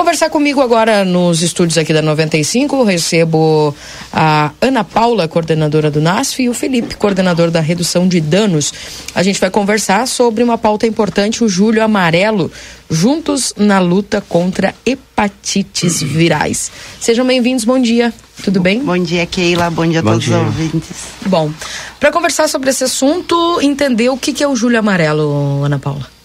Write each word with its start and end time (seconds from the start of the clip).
conversar 0.00 0.30
comigo 0.30 0.62
agora 0.62 1.04
nos 1.04 1.42
estúdios 1.42 1.76
aqui 1.76 1.92
da 1.92 2.00
95, 2.00 2.84
recebo 2.84 3.76
a 4.10 4.50
Ana 4.58 4.82
Paula, 4.82 5.28
coordenadora 5.28 5.90
do 5.90 6.00
NASF, 6.00 6.42
e 6.42 6.48
o 6.48 6.54
Felipe, 6.54 6.94
coordenador 6.96 7.50
da 7.50 7.60
redução 7.60 8.08
de 8.08 8.18
danos. 8.18 8.72
A 9.14 9.22
gente 9.22 9.38
vai 9.38 9.50
conversar 9.50 10.08
sobre 10.08 10.42
uma 10.42 10.56
pauta 10.56 10.86
importante, 10.86 11.44
o 11.44 11.48
Julho 11.50 11.84
Amarelo, 11.84 12.50
juntos 12.88 13.52
na 13.58 13.78
luta 13.78 14.22
contra 14.26 14.74
hepatites 14.86 16.00
virais. 16.02 16.72
Sejam 16.98 17.26
bem-vindos, 17.26 17.66
bom 17.66 17.78
dia. 17.78 18.10
Tudo 18.42 18.58
bem? 18.58 18.82
Bom 18.82 18.96
dia, 18.96 19.26
Keila. 19.26 19.68
Bom 19.68 19.86
dia 19.86 20.00
a 20.00 20.02
bom 20.02 20.12
todos 20.12 20.24
dia. 20.24 20.38
os 20.38 20.46
ouvintes. 20.46 20.96
Bom, 21.26 21.52
para 22.00 22.10
conversar 22.10 22.48
sobre 22.48 22.70
esse 22.70 22.84
assunto, 22.84 23.60
entender 23.60 24.08
o 24.08 24.16
que, 24.16 24.32
que 24.32 24.42
é 24.42 24.48
o 24.48 24.56
Julho 24.56 24.78
Amarelo, 24.78 25.62
Ana 25.62 25.78
Paula. 25.78 26.19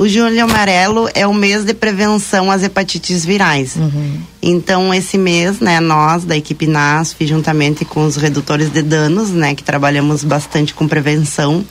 O 0.00 0.08
Julho 0.08 0.42
Amarelo 0.42 1.10
é 1.12 1.26
o 1.26 1.34
mês 1.34 1.62
de 1.62 1.74
prevenção 1.74 2.50
às 2.50 2.62
hepatites 2.62 3.22
virais. 3.22 3.76
Uhum. 3.76 4.18
Então, 4.40 4.94
esse 4.94 5.18
mês, 5.18 5.60
né, 5.60 5.78
nós 5.78 6.24
da 6.24 6.34
equipe 6.34 6.66
NASF, 6.66 7.26
juntamente 7.26 7.84
com 7.84 8.06
os 8.06 8.16
redutores 8.16 8.72
de 8.72 8.80
danos, 8.80 9.28
né, 9.28 9.54
que 9.54 9.62
trabalhamos 9.62 10.24
bastante 10.24 10.72
com 10.72 10.88
prevenção, 10.88 11.62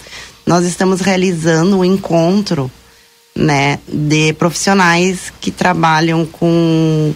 nós 0.45 0.63
estamos 0.63 1.01
realizando 1.01 1.79
um 1.79 1.83
encontro, 1.83 2.69
né, 3.35 3.79
de 3.91 4.31
profissionais 4.33 5.33
que 5.41 5.49
trabalham 5.49 6.23
com 6.23 7.11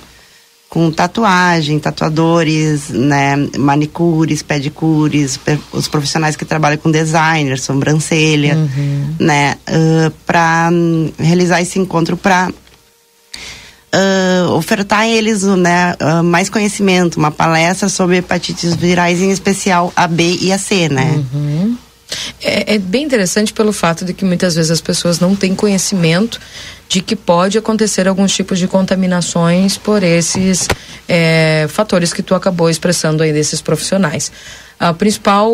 com 0.74 0.90
tatuagem, 0.90 1.78
tatuadores, 1.78 2.90
né, 2.90 3.36
manicures, 3.60 4.42
pedicures, 4.42 5.40
os 5.72 5.88
profissionais 5.88 6.36
que 6.36 6.44
trabalham 6.44 6.80
com 6.80 6.90
designer, 6.90 7.60
sobrancelha, 7.60 8.56
uhum. 8.56 9.14
né, 9.20 9.56
uh, 9.70 10.12
para 10.26 10.72
um, 10.74 11.12
realizar 11.20 11.62
esse 11.62 11.78
encontro 11.78 12.18
para 12.18 12.50
uh, 12.50 14.52
ofertar 14.54 15.02
a 15.02 15.08
eles 15.08 15.44
né, 15.44 15.96
uh, 16.02 16.24
mais 16.24 16.50
conhecimento, 16.50 17.18
uma 17.18 17.30
palestra 17.30 17.88
sobre 17.88 18.18
hepatites 18.18 18.76
virais, 18.76 19.22
em 19.22 19.30
especial 19.30 19.94
a 19.96 20.08
B 20.08 20.40
e 20.42 20.52
a 20.52 20.58
C, 20.58 20.90
né? 20.90 21.24
Uhum. 21.32 21.78
É, 22.42 22.76
é, 22.76 22.78
bem 22.78 23.04
interessante 23.04 23.54
pelo 23.54 23.72
fato 23.72 24.06
de 24.06 24.14
que 24.14 24.26
muitas 24.26 24.56
vezes 24.56 24.72
as 24.72 24.82
pessoas 24.82 25.20
não 25.20 25.36
têm 25.36 25.56
conhecimento 25.56 26.40
de 26.88 27.02
que 27.02 27.16
pode 27.16 27.58
acontecer 27.58 28.08
alguns 28.08 28.34
tipos 28.36 28.60
de 28.60 28.68
contaminações 28.68 29.78
por 29.78 30.04
esses 30.04 30.68
é, 31.08 31.66
fatores 31.70 32.14
que 32.14 32.22
tu 32.22 32.36
acabou 32.36 32.70
expressando 32.70 33.24
aí 33.24 33.34
desses 33.34 33.62
profissionais. 33.62 34.32
A 34.80 34.94
principal 34.94 35.50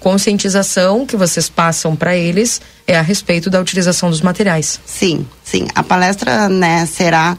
conscientização 0.00 1.06
que 1.06 1.16
vocês 1.16 1.48
passam 1.48 1.94
para 1.94 2.16
eles 2.16 2.60
é 2.86 2.98
a 2.98 3.02
respeito 3.02 3.48
da 3.48 3.60
utilização 3.60 4.10
dos 4.10 4.20
materiais. 4.20 4.80
Sim, 4.84 5.24
sim. 5.44 5.68
A 5.74 5.82
palestra 5.82 6.48
né, 6.48 6.84
será 6.86 7.38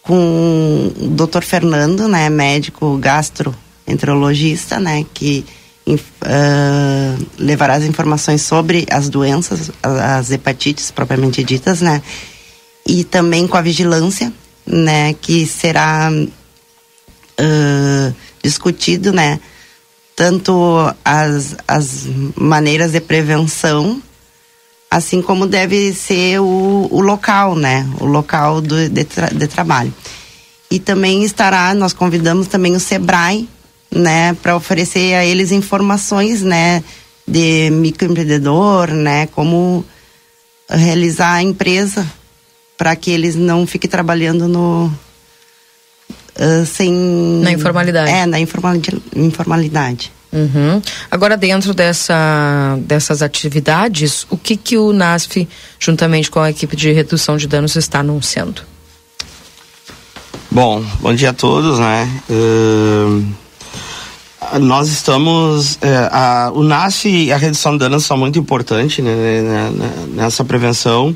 com 0.00 0.92
o 0.96 1.08
Dr. 1.08 1.42
Fernando, 1.42 2.08
né, 2.08 2.30
médico 2.30 2.96
gastroenterologista, 2.96 4.78
né, 4.78 5.04
que 5.12 5.44
uh, 5.86 5.96
levará 7.38 7.74
as 7.74 7.84
informações 7.84 8.42
sobre 8.42 8.86
as 8.90 9.08
doenças, 9.08 9.70
as 9.82 10.30
hepatites 10.30 10.90
propriamente 10.90 11.42
ditas, 11.44 11.80
né? 11.80 12.02
E 12.86 13.04
também 13.04 13.46
com 13.46 13.56
a 13.56 13.62
vigilância, 13.62 14.32
né? 14.66 15.14
Que 15.14 15.46
será 15.46 16.10
uh, 17.40 18.14
discutido, 18.42 19.12
né? 19.12 19.40
Tanto 20.14 20.92
as, 21.04 21.56
as 21.68 22.06
maneiras 22.34 22.92
de 22.92 23.00
prevenção, 23.00 24.02
assim 24.90 25.20
como 25.20 25.46
deve 25.46 25.92
ser 25.92 26.40
o, 26.40 26.88
o 26.90 27.00
local, 27.00 27.54
né? 27.54 27.86
O 28.00 28.06
local 28.06 28.60
do, 28.60 28.88
de, 28.88 29.04
tra, 29.04 29.28
de 29.28 29.46
trabalho. 29.46 29.92
E 30.70 30.78
também 30.78 31.22
estará, 31.22 31.74
nós 31.74 31.92
convidamos 31.92 32.48
também 32.48 32.74
o 32.74 32.80
SEBRAE, 32.80 33.48
né, 33.90 34.34
para 34.42 34.56
oferecer 34.56 35.14
a 35.14 35.24
eles 35.24 35.52
informações, 35.52 36.42
né, 36.42 36.82
de 37.26 37.70
microempreendedor, 37.70 38.90
né, 38.92 39.26
como 39.28 39.84
realizar 40.68 41.34
a 41.34 41.42
empresa 41.42 42.06
para 42.78 42.94
que 42.94 43.10
eles 43.10 43.34
não 43.34 43.66
fiquem 43.66 43.90
trabalhando 43.90 44.46
no 44.46 44.86
uh, 44.86 46.66
sem 46.66 46.92
na 47.42 47.52
informalidade. 47.52 48.10
É, 48.10 48.26
na 48.26 48.38
informalidade. 48.38 49.02
informalidade. 49.14 50.12
Uhum. 50.32 50.82
Agora 51.10 51.36
dentro 51.36 51.72
dessa, 51.72 52.76
dessas 52.80 53.22
atividades, 53.22 54.26
o 54.28 54.36
que 54.36 54.56
que 54.56 54.76
o 54.76 54.92
NASF, 54.92 55.48
juntamente 55.78 56.30
com 56.30 56.40
a 56.40 56.50
equipe 56.50 56.76
de 56.76 56.92
redução 56.92 57.36
de 57.36 57.46
danos, 57.46 57.74
está 57.76 58.00
anunciando? 58.00 58.62
Bom, 60.50 60.84
bom 61.00 61.14
dia 61.14 61.30
a 61.30 61.32
todos, 61.32 61.78
né? 61.78 62.22
Uh 62.28 63.45
nós 64.60 64.88
estamos. 64.88 65.78
É, 65.80 66.08
a, 66.10 66.50
o 66.54 66.62
NAS 66.62 67.04
e 67.04 67.32
a 67.32 67.36
redução 67.36 67.72
de 67.72 67.78
danos 67.78 68.04
são 68.04 68.16
muito 68.16 68.38
importantes 68.38 69.04
né, 69.04 69.14
né, 69.14 69.70
né, 69.70 69.92
nessa 70.14 70.44
prevenção, 70.44 71.14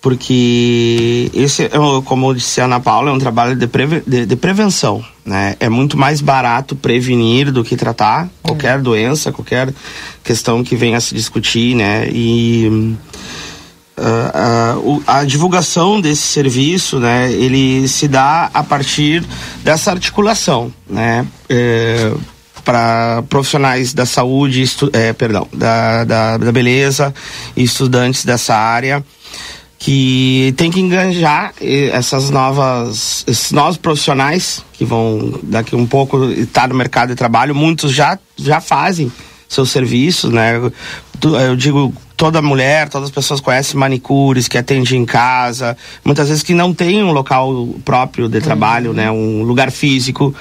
porque 0.00 1.30
esse, 1.32 1.64
é 1.64 1.70
como 2.04 2.34
disse 2.34 2.60
a 2.60 2.66
Ana 2.66 2.80
Paula, 2.80 3.10
é 3.10 3.12
um 3.12 3.18
trabalho 3.18 3.56
de, 3.56 3.66
preve, 3.66 4.02
de, 4.06 4.26
de 4.26 4.36
prevenção. 4.36 5.04
Né? 5.24 5.56
É 5.58 5.68
muito 5.68 5.96
mais 5.96 6.20
barato 6.20 6.76
prevenir 6.76 7.50
do 7.50 7.64
que 7.64 7.76
tratar 7.76 8.28
qualquer 8.42 8.80
doença, 8.80 9.32
qualquer 9.32 9.72
questão 10.22 10.62
que 10.62 10.76
venha 10.76 10.98
a 10.98 11.00
se 11.00 11.14
discutir, 11.14 11.74
né? 11.74 12.08
E. 12.10 12.96
Uh, 13.96 14.80
uh, 14.90 15.02
a 15.06 15.22
divulgação 15.22 16.00
desse 16.00 16.22
serviço, 16.22 16.98
né, 16.98 17.30
ele 17.30 17.86
se 17.86 18.08
dá 18.08 18.50
a 18.52 18.60
partir 18.60 19.24
dessa 19.62 19.92
articulação, 19.92 20.72
né, 20.90 21.24
é, 21.48 22.12
para 22.64 23.22
profissionais 23.28 23.92
da 23.92 24.06
saúde, 24.06 24.64
é, 24.92 25.12
perdão, 25.12 25.46
da, 25.52 26.04
da, 26.04 26.36
da 26.38 26.52
beleza 26.52 27.14
e 27.56 27.62
estudantes 27.62 28.24
dessa 28.24 28.54
área 28.54 29.04
que 29.78 30.54
tem 30.56 30.70
que 30.70 30.80
enganjar 30.80 31.52
essas 31.60 32.30
novas 32.30 33.22
esses 33.26 33.52
novos 33.52 33.76
profissionais 33.76 34.64
que 34.72 34.82
vão 34.82 35.38
daqui 35.42 35.76
um 35.76 35.86
pouco 35.86 36.24
estar 36.30 36.68
no 36.68 36.74
mercado 36.74 37.10
de 37.10 37.14
trabalho. 37.14 37.54
Muitos 37.54 37.92
já 37.92 38.18
já 38.34 38.62
fazem 38.62 39.12
seus 39.46 39.70
serviços 39.70 40.32
né? 40.32 40.54
Eu 41.22 41.54
digo 41.54 41.92
toda 42.16 42.40
mulher, 42.40 42.88
todas 42.88 43.08
as 43.08 43.14
pessoas 43.14 43.40
conhecem 43.40 43.78
manicures, 43.78 44.48
que 44.48 44.56
atende 44.56 44.96
em 44.96 45.04
casa, 45.04 45.76
muitas 46.04 46.28
vezes 46.28 46.42
que 46.42 46.54
não 46.54 46.72
tem 46.72 47.02
um 47.02 47.12
local 47.12 47.68
próprio 47.84 48.28
de 48.28 48.40
trabalho, 48.40 48.90
uhum. 48.90 48.96
né, 48.96 49.10
um 49.10 49.42
lugar 49.42 49.70
físico. 49.70 50.34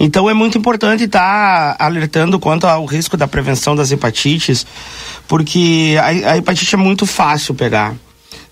Então 0.00 0.28
é 0.28 0.34
muito 0.34 0.56
importante 0.56 1.04
estar 1.04 1.76
tá 1.76 1.84
alertando 1.84 2.38
quanto 2.38 2.66
ao 2.66 2.84
risco 2.84 3.16
da 3.16 3.28
prevenção 3.28 3.76
das 3.76 3.90
hepatites, 3.90 4.66
porque 5.26 5.96
a, 6.00 6.32
a 6.32 6.36
hepatite 6.38 6.74
é 6.74 6.78
muito 6.78 7.04
fácil 7.06 7.54
pegar. 7.54 7.94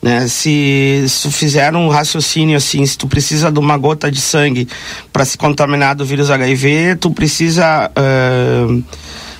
Né? 0.02 0.28
Se, 0.28 1.04
se 1.08 1.30
fizer 1.32 1.74
um 1.74 1.88
raciocínio 1.88 2.56
assim, 2.56 2.84
se 2.84 2.98
tu 2.98 3.08
precisa 3.08 3.50
de 3.50 3.58
uma 3.58 3.76
gota 3.78 4.10
de 4.10 4.20
sangue 4.20 4.68
para 5.12 5.24
se 5.24 5.38
contaminar 5.38 5.94
do 5.94 6.04
vírus 6.04 6.30
HIV, 6.30 6.96
tu 7.00 7.10
precisa 7.10 7.90
uh, 7.90 8.84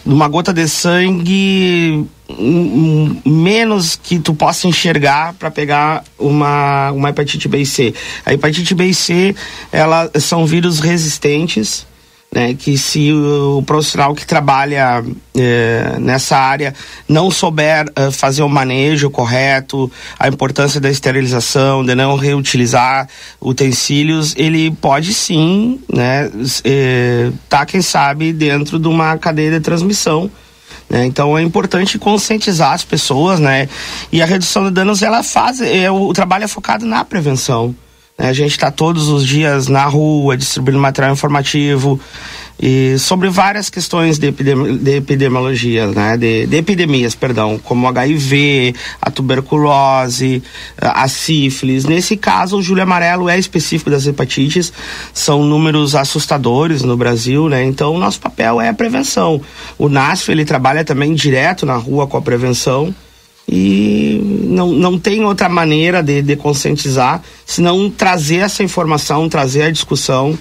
de 0.04 0.12
uma 0.12 0.26
gota 0.26 0.52
de 0.52 0.66
sangue 0.66 2.06
menos 2.28 3.96
que 3.96 4.18
tu 4.18 4.34
possa 4.34 4.66
enxergar 4.66 5.34
para 5.34 5.50
pegar 5.50 6.02
uma, 6.18 6.90
uma 6.90 7.10
hepatite 7.10 7.48
B 7.48 7.58
e 7.58 7.66
C. 7.66 7.94
A 8.24 8.34
hepatite 8.34 8.74
B 8.74 8.86
e 8.86 8.94
C, 8.94 9.34
ela 9.70 10.10
são 10.18 10.44
vírus 10.44 10.80
resistentes, 10.80 11.86
né, 12.34 12.54
que 12.54 12.76
se 12.76 13.12
o, 13.12 13.58
o 13.58 13.62
profissional 13.62 14.14
que 14.14 14.26
trabalha 14.26 15.04
eh, 15.34 15.96
nessa 16.00 16.36
área 16.36 16.74
não 17.08 17.30
souber 17.30 17.86
uh, 17.96 18.10
fazer 18.10 18.42
o 18.42 18.48
manejo 18.48 19.08
correto, 19.08 19.90
a 20.18 20.26
importância 20.26 20.80
da 20.80 20.90
esterilização, 20.90 21.84
de 21.84 21.94
não 21.94 22.16
reutilizar 22.16 23.08
utensílios, 23.40 24.34
ele 24.36 24.70
pode 24.72 25.14
sim, 25.14 25.80
né, 25.90 26.30
eh, 26.64 27.30
tá 27.48 27.64
quem 27.64 27.80
sabe 27.80 28.32
dentro 28.32 28.78
de 28.78 28.88
uma 28.88 29.16
cadeia 29.16 29.52
de 29.52 29.60
transmissão 29.60 30.30
né? 30.88 31.04
Então 31.04 31.36
é 31.36 31.42
importante 31.42 31.98
conscientizar 31.98 32.72
as 32.72 32.84
pessoas, 32.84 33.40
né? 33.40 33.68
E 34.12 34.22
a 34.22 34.26
redução 34.26 34.64
de 34.64 34.70
danos 34.70 35.02
ela 35.02 35.22
faz, 35.22 35.60
é, 35.60 35.90
o, 35.90 36.08
o 36.08 36.12
trabalho 36.12 36.44
é 36.44 36.48
focado 36.48 36.86
na 36.86 37.04
prevenção. 37.04 37.74
Né? 38.18 38.28
A 38.28 38.32
gente 38.32 38.52
está 38.52 38.70
todos 38.70 39.08
os 39.08 39.26
dias 39.26 39.68
na 39.68 39.84
rua 39.84 40.36
distribuindo 40.36 40.78
material 40.78 41.12
informativo 41.12 42.00
e 42.58 42.98
sobre 42.98 43.28
várias 43.28 43.68
questões 43.68 44.18
de, 44.18 44.28
epidemi 44.28 44.78
de 44.78 44.96
epidemiologia, 44.96 45.86
né? 45.88 46.16
De, 46.16 46.46
de, 46.46 46.56
epidemias, 46.56 47.14
perdão, 47.14 47.60
como 47.62 47.86
HIV, 47.86 48.74
a 49.00 49.10
tuberculose, 49.10 50.42
a 50.78 51.06
sífilis. 51.06 51.84
Nesse 51.84 52.16
caso, 52.16 52.56
o 52.56 52.62
julho 52.62 52.82
amarelo 52.82 53.28
é 53.28 53.38
específico 53.38 53.90
das 53.90 54.06
hepatites, 54.06 54.72
são 55.12 55.44
números 55.44 55.94
assustadores 55.94 56.82
no 56.82 56.96
Brasil, 56.96 57.48
né? 57.48 57.62
Então, 57.62 57.94
o 57.94 57.98
nosso 57.98 58.20
papel 58.20 58.60
é 58.60 58.68
a 58.68 58.74
prevenção. 58.74 59.40
O 59.76 59.88
NASF, 59.88 60.30
ele 60.30 60.44
trabalha 60.44 60.84
também 60.84 61.14
direto 61.14 61.66
na 61.66 61.76
rua 61.76 62.06
com 62.06 62.16
a 62.16 62.22
prevenção, 62.22 62.94
e 63.48 64.20
não, 64.48 64.72
não 64.72 64.98
tem 64.98 65.24
outra 65.24 65.48
maneira 65.48 66.02
de, 66.02 66.20
de 66.20 66.34
conscientizar 66.34 67.22
senão 67.44 67.88
trazer 67.88 68.38
essa 68.38 68.64
informação, 68.64 69.28
trazer 69.28 69.62
a 69.62 69.70
discussão 69.70 70.36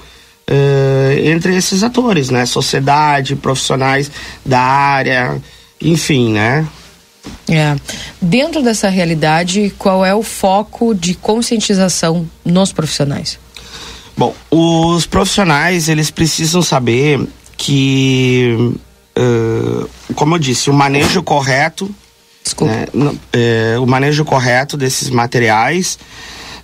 uh, 0.50 1.20
entre 1.20 1.56
esses 1.56 1.84
atores, 1.84 2.30
né? 2.30 2.46
Sociedade, 2.46 3.36
profissionais 3.36 4.12
da 4.46 4.62
área, 4.62 5.42
enfim, 5.82 6.32
né? 6.32 6.68
É. 7.50 7.76
Dentro 8.22 8.62
dessa 8.62 8.90
realidade, 8.90 9.74
qual 9.78 10.06
é 10.06 10.14
o 10.14 10.24
foco 10.24 10.94
de 10.94 11.16
conscientização 11.16 12.30
nos 12.44 12.72
profissionais? 12.72 13.40
Bom, 14.18 14.34
os 14.50 15.06
profissionais 15.06 15.90
eles 15.90 16.10
precisam 16.10 16.62
saber 16.62 17.28
que, 17.58 18.74
uh, 19.18 19.90
como 20.14 20.36
eu 20.36 20.40
disse, 20.40 20.70
o 20.70 20.74
manejo 20.74 21.22
correto, 21.22 21.94
né, 22.62 22.86
é, 23.34 23.76
o 23.80 23.86
manejo 23.86 24.24
correto 24.24 24.78
desses 24.78 25.10
materiais, 25.10 25.98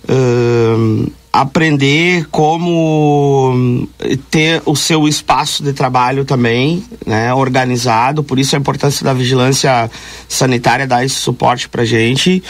uh, 0.04 1.12
aprender 1.32 2.26
como 2.30 3.88
ter 4.30 4.60
o 4.66 4.76
seu 4.76 5.08
espaço 5.08 5.62
de 5.62 5.72
trabalho 5.72 6.26
também, 6.26 6.84
né, 7.06 7.32
organizado. 7.32 8.22
Por 8.22 8.38
isso 8.38 8.54
a 8.54 8.58
importância 8.58 9.02
da 9.02 9.14
vigilância 9.14 9.90
sanitária 10.28 10.86
dar 10.86 11.04
esse 11.04 11.14
suporte 11.14 11.70
para 11.70 11.86
gente. 11.86 12.42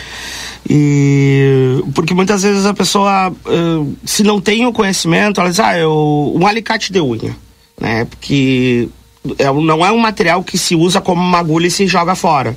E 0.69 1.81
porque 1.95 2.13
muitas 2.13 2.43
vezes 2.43 2.67
a 2.67 2.75
pessoa, 2.75 3.31
uh, 3.31 3.97
se 4.05 4.25
não 4.25 4.41
tem 4.41 4.67
o 4.67 4.73
conhecimento, 4.73 5.41
ela 5.41 5.51
diz, 5.51 5.61
ah, 5.61 5.79
eu, 5.79 6.33
um 6.35 6.45
alicate 6.45 6.93
de 6.93 7.01
unha, 7.01 7.37
né? 7.81 8.05
Porque 8.05 8.89
é, 9.39 9.45
não 9.53 9.87
é 9.87 9.93
um 9.93 9.99
material 9.99 10.43
que 10.43 10.59
se 10.59 10.75
usa 10.75 11.01
como 11.01 11.21
uma 11.21 11.39
agulha 11.39 11.69
e 11.69 11.71
se 11.71 11.87
joga 11.87 12.17
fora. 12.17 12.57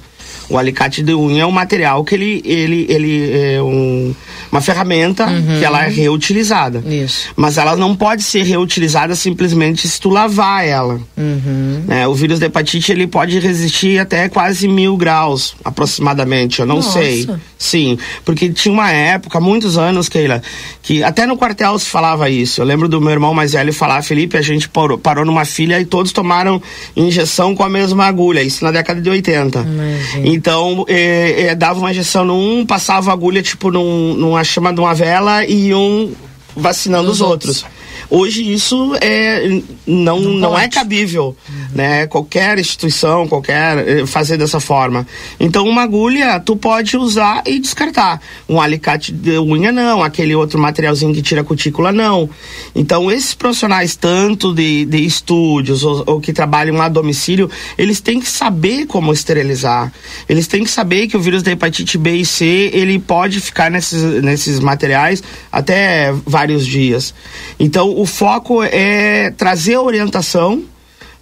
O 0.49 0.57
alicate 0.57 1.01
de 1.01 1.13
unha 1.13 1.43
é 1.43 1.45
um 1.45 1.51
material 1.51 2.03
que 2.03 2.15
ele, 2.15 2.41
ele, 2.45 2.85
ele 2.89 3.31
é 3.31 3.61
um, 3.61 4.15
uma 4.55 4.61
ferramenta 4.61 5.27
uhum. 5.27 5.59
que 5.59 5.65
ela 5.65 5.85
é 5.85 5.89
reutilizada. 5.89 6.81
Isso. 6.87 7.29
Mas 7.35 7.57
ela 7.57 7.75
não 7.75 7.93
pode 7.93 8.23
ser 8.23 8.43
reutilizada 8.43 9.13
simplesmente 9.13 9.85
se 9.85 9.99
tu 9.99 10.09
lavar 10.09 10.65
ela. 10.65 10.99
Uhum. 11.17 11.83
É, 11.89 12.07
o 12.07 12.13
vírus 12.13 12.39
da 12.39 12.45
hepatite 12.45 12.89
ele 12.91 13.05
pode 13.05 13.37
resistir 13.39 13.99
até 13.99 14.29
quase 14.29 14.67
mil 14.67 14.95
graus, 14.95 15.55
aproximadamente. 15.63 16.61
Eu 16.61 16.65
não 16.65 16.77
Nossa. 16.77 16.93
sei. 16.93 17.27
Sim, 17.57 17.97
porque 18.23 18.49
tinha 18.49 18.71
uma 18.71 18.91
época, 18.91 19.39
muitos 19.39 19.77
anos, 19.77 20.07
Keila, 20.07 20.41
que 20.81 21.03
até 21.03 21.25
no 21.25 21.35
quartel 21.35 21.77
se 21.77 21.87
falava 21.87 22.29
isso. 22.29 22.61
Eu 22.61 22.65
lembro 22.65 22.87
do 22.87 23.01
meu 23.01 23.11
irmão 23.11 23.33
mais 23.33 23.53
velho 23.53 23.73
falar, 23.73 24.01
Felipe, 24.03 24.37
a 24.37 24.41
gente 24.41 24.69
parou, 24.69 24.97
parou 24.97 25.25
numa 25.25 25.43
filha 25.43 25.79
e 25.81 25.85
todos 25.85 26.13
tomaram 26.13 26.61
injeção 26.95 27.55
com 27.55 27.63
a 27.63 27.69
mesma 27.69 28.05
agulha. 28.05 28.41
Isso 28.41 28.63
na 28.63 28.71
década 28.71 29.01
de 29.01 29.09
80. 29.09 29.59
Imagina. 29.59 30.27
Então, 30.27 30.85
é, 30.87 31.47
é, 31.47 31.55
dava 31.55 31.79
uma 31.79 31.91
injeção 31.91 32.23
num, 32.23 32.65
passava 32.65 33.09
a 33.09 33.13
agulha, 33.13 33.41
tipo, 33.41 33.71
num, 33.71 34.13
numa 34.13 34.44
chama 34.45 34.73
de 34.73 34.79
uma 34.79 34.93
vela 34.93 35.45
e 35.45 35.73
um 35.73 36.13
vacinando 36.55 37.09
os, 37.09 37.15
Os 37.19 37.21
outros. 37.21 37.63
outros. 37.63 37.74
Hoje 38.09 38.51
isso 38.51 38.95
é 39.01 39.61
não, 39.85 40.19
Não 40.19 40.49
não, 40.49 40.59
é 40.59 40.67
cabível, 40.67 41.35
né? 41.73 42.07
Qualquer 42.07 42.57
instituição, 42.57 43.27
qualquer 43.27 43.77
eh, 43.87 44.05
fazer 44.05 44.37
dessa 44.37 44.59
forma. 44.59 45.05
Então 45.39 45.67
uma 45.67 45.83
agulha 45.83 46.39
tu 46.39 46.55
pode 46.55 46.97
usar 46.97 47.43
e 47.45 47.59
descartar. 47.59 48.21
Um 48.47 48.61
alicate 48.61 49.11
de 49.11 49.39
unha 49.39 49.71
não, 49.71 50.03
aquele 50.03 50.35
outro 50.35 50.59
materialzinho 50.59 51.13
que 51.13 51.21
tira 51.21 51.41
a 51.41 51.43
cutícula 51.43 51.91
não. 51.91 52.29
Então 52.75 53.11
esses 53.11 53.33
profissionais 53.33 53.95
tanto 53.95 54.53
de, 54.53 54.85
de 54.85 55.05
estúdios 55.05 55.83
ou, 55.83 56.03
ou 56.05 56.21
que 56.21 56.33
trabalham 56.33 56.81
a 56.81 56.89
domicílio, 56.89 57.49
eles 57.77 57.99
têm 57.99 58.19
que 58.19 58.29
saber 58.29 58.85
como 58.85 59.11
esterilizar. 59.11 59.91
Eles 60.27 60.47
têm 60.47 60.63
que 60.63 60.69
saber 60.69 61.07
que 61.07 61.17
o 61.17 61.19
vírus 61.19 61.43
da 61.43 61.51
hepatite 61.51 61.97
B 61.97 62.17
e 62.17 62.25
C, 62.25 62.69
ele 62.73 62.99
pode 62.99 63.39
ficar 63.39 63.71
nesses, 63.71 64.01
nesses 64.23 64.59
materiais 64.59 65.23
até 65.51 66.13
vários 66.25 66.65
dias. 66.65 67.13
Então 67.59 67.94
o 67.95 68.05
foco 68.05 68.61
é 68.63 69.31
trazer 69.31 69.77
orientação 69.77 70.63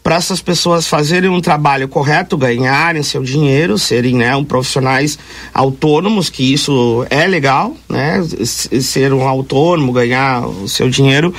para 0.03 0.15
essas 0.15 0.41
pessoas 0.41 0.85
fazerem 0.85 1.29
um 1.29 1.39
trabalho 1.39 1.87
correto, 1.87 2.37
ganharem 2.37 3.01
seu 3.01 3.23
dinheiro, 3.23 3.77
serem 3.77 4.15
né, 4.15 4.35
um 4.35 4.43
profissionais 4.43 5.17
autônomos, 5.53 6.29
que 6.29 6.51
isso 6.53 7.05
é 7.09 7.25
legal, 7.25 7.73
né? 7.87 8.21
Ser 8.43 9.13
um 9.13 9.25
autônomo, 9.25 9.93
ganhar 9.93 10.45
o 10.45 10.67
seu 10.67 10.89
dinheiro, 10.89 11.33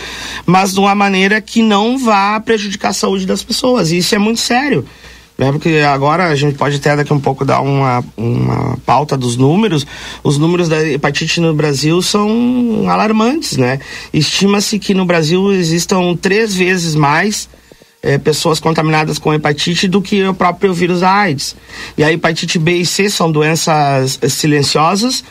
mas 0.47 0.73
de 0.73 0.81
uma 0.81 0.95
maneira 0.95 1.43
que 1.43 1.63
não 1.63 1.99
vá 1.99 2.41
prejudicar 2.41 2.89
a 2.89 2.95
saúde 2.95 3.27
das 3.27 3.43
pessoas. 3.43 3.93
E 3.93 3.99
isso 3.99 4.15
é 4.15 4.19
muito 4.19 4.41
sério. 4.41 4.87
Né? 5.37 5.51
Porque 5.51 5.79
agora 5.79 6.29
a 6.29 6.35
gente 6.37 6.57
pode 6.57 6.77
até 6.77 6.95
daqui 6.95 7.13
um 7.13 7.21
pouco 7.21 7.45
dar 7.45 7.61
uma, 7.61 8.05
uma 8.17 8.77
pauta 8.87 9.17
dos 9.17 9.37
números. 9.37 9.87
Os 10.23 10.39
números 10.39 10.69
da 10.69 10.87
hepatite 10.87 11.41
no 11.41 11.53
Brasil 11.53 12.01
são 12.01 12.85
alarmantes, 12.89 13.57
né? 13.57 13.81
Estima-se 14.13 14.79
que 14.79 14.95
no 14.95 15.05
Brasil 15.05 15.53
existam 15.53 16.15
três 16.15 16.55
vezes 16.55 16.95
mais 16.95 17.49
eh, 18.03 18.17
pessoas 18.19 18.61
contaminadas 18.61 19.19
com 19.19 19.35
hepatite 19.35 19.89
do 19.89 20.01
que 20.01 20.23
o 20.25 20.35
próprio 20.35 20.73
vírus 20.73 21.01
da 21.01 21.11
AIDS. 21.11 21.57
E 21.99 22.05
a 22.05 22.13
hepatite 22.13 22.59
B 22.59 22.77
e 22.77 22.87
C 22.87 23.11
são 23.11 23.33
doenças 23.33 24.21
silenciosas 24.29 25.25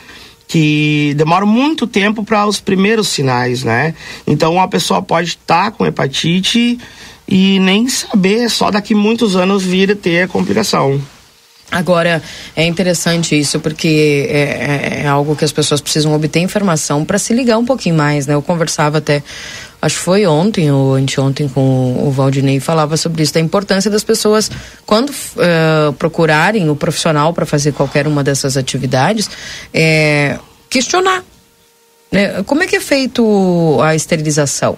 que 0.46 1.14
demoram 1.16 1.46
muito 1.46 1.86
tempo 1.86 2.22
para 2.22 2.46
os 2.46 2.60
primeiros 2.60 3.08
sinais, 3.08 3.64
né? 3.64 3.94
Então 4.26 4.54
uma 4.54 4.68
pessoa 4.68 5.00
pode 5.00 5.30
estar 5.30 5.70
com 5.70 5.86
hepatite 5.86 6.78
e 7.26 7.58
nem 7.60 7.88
saber, 7.88 8.48
só 8.50 8.70
daqui 8.70 8.94
muitos 8.94 9.34
anos 9.36 9.62
vir 9.62 9.96
ter 9.96 10.22
a 10.22 10.28
complicação. 10.28 11.00
Agora, 11.70 12.22
é 12.54 12.64
interessante 12.66 13.36
isso, 13.38 13.58
porque 13.58 14.28
é, 14.30 15.00
é- 15.00 15.02
é 15.04 15.06
algo 15.08 15.34
que 15.34 15.44
as 15.44 15.50
pessoas 15.50 15.80
precisam 15.80 16.14
obter 16.14 16.38
informação 16.40 17.04
para 17.04 17.18
se 17.18 17.32
ligar 17.32 17.58
um 17.58 17.64
pouquinho 17.64 17.96
mais, 17.96 18.26
né? 18.26 18.34
Eu 18.34 18.42
conversava 18.42 18.98
até, 18.98 19.22
acho 19.82 19.96
que 19.96 20.02
foi 20.02 20.26
ontem 20.26 20.70
ou 20.70 20.94
anteontem 20.94 21.48
com 21.48 22.06
o 22.06 22.10
Valdinei, 22.12 22.60
falava 22.60 22.96
sobre 22.96 23.22
isso, 23.24 23.34
da 23.34 23.40
importância 23.40 23.90
das 23.90 24.04
pessoas, 24.04 24.50
quando 24.86 25.12
eh, 25.38 25.92
procurarem 25.98 26.68
o 26.70 26.76
profissional 26.76 27.32
para 27.32 27.46
fazer 27.46 27.72
qualquer 27.72 28.06
uma 28.06 28.22
dessas 28.22 28.56
atividades, 28.56 29.28
é, 29.72 30.38
questionar. 30.70 31.24
né? 32.12 32.42
Como 32.44 32.62
é 32.62 32.66
que 32.68 32.76
é 32.76 32.80
feito 32.80 33.78
a 33.82 33.96
esterilização? 33.96 34.76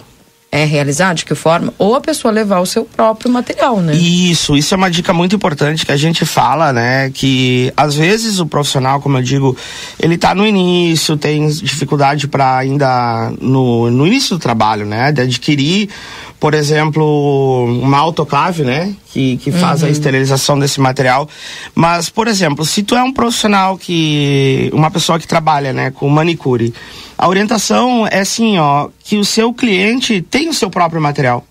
É 0.49 0.63
realizado 0.63 1.17
de 1.17 1.25
que 1.25 1.35
forma? 1.35 1.73
Ou 1.77 1.95
a 1.95 2.01
pessoa 2.01 2.31
levar 2.31 2.61
o 2.61 2.65
seu 2.65 2.85
próprio 2.85 3.29
material, 3.29 3.81
né? 3.81 3.93
Isso, 3.93 4.55
isso 4.55 4.73
é 4.73 4.77
uma 4.77 4.89
dica 4.89 5.13
muito 5.13 5.35
importante 5.35 5.85
que 5.85 5.91
a 5.91 5.97
gente 5.97 6.25
fala, 6.25 6.71
né? 6.71 7.09
Que 7.09 7.71
às 7.75 7.95
vezes 7.95 8.39
o 8.39 8.45
profissional, 8.45 9.01
como 9.01 9.17
eu 9.17 9.21
digo, 9.21 9.57
ele 9.99 10.17
tá 10.17 10.33
no 10.33 10.47
início, 10.47 11.17
tem 11.17 11.47
dificuldade 11.49 12.29
para 12.29 12.57
ainda 12.57 13.31
no, 13.41 13.91
no 13.91 14.07
início 14.07 14.37
do 14.37 14.39
trabalho, 14.39 14.85
né? 14.85 15.11
De 15.11 15.21
adquirir, 15.21 15.89
por 16.39 16.53
exemplo, 16.53 17.65
uma 17.81 17.97
autoclave, 17.97 18.63
né? 18.63 18.93
Que, 19.07 19.37
que 19.37 19.51
faz 19.51 19.83
a 19.83 19.89
esterilização 19.89 20.59
desse 20.59 20.79
material. 20.79 21.27
Mas, 21.73 22.09
por 22.09 22.27
exemplo, 22.27 22.63
se 22.63 22.83
tu 22.83 22.95
é 22.95 23.03
um 23.03 23.11
profissional 23.11 23.77
que. 23.77 24.69
uma 24.73 24.91
pessoa 24.91 25.19
que 25.19 25.27
trabalha, 25.27 25.73
né, 25.73 25.91
com 25.91 26.07
manicure, 26.09 26.73
a 27.17 27.27
orientação 27.27 28.07
é 28.07 28.19
assim, 28.19 28.59
ó, 28.59 28.89
que 29.03 29.17
o 29.17 29.25
seu 29.25 29.51
cliente 29.51 30.21
tem 30.21 30.49
o 30.49 30.53
seu 30.53 30.69
próprio 30.69 31.01
material. 31.01 31.43